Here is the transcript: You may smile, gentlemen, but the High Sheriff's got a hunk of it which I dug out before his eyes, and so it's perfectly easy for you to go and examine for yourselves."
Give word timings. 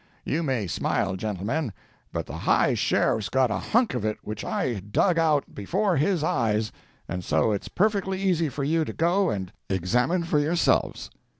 You 0.25 0.41
may 0.41 0.65
smile, 0.65 1.15
gentlemen, 1.15 1.73
but 2.11 2.25
the 2.25 2.35
High 2.39 2.73
Sheriff's 2.73 3.29
got 3.29 3.51
a 3.51 3.59
hunk 3.59 3.93
of 3.93 4.03
it 4.03 4.17
which 4.23 4.43
I 4.43 4.79
dug 4.79 5.19
out 5.19 5.53
before 5.53 5.95
his 5.97 6.23
eyes, 6.23 6.71
and 7.07 7.23
so 7.23 7.51
it's 7.51 7.67
perfectly 7.67 8.19
easy 8.19 8.49
for 8.49 8.63
you 8.63 8.83
to 8.83 8.93
go 8.93 9.29
and 9.29 9.51
examine 9.69 10.23
for 10.23 10.39
yourselves." 10.39 11.11